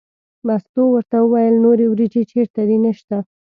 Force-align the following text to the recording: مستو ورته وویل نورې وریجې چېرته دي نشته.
مستو 0.47 0.83
ورته 0.93 1.17
وویل 1.21 1.55
نورې 1.65 1.85
وریجې 1.91 2.23
چېرته 2.31 2.61
دي 2.69 2.77
نشته. 2.85 3.17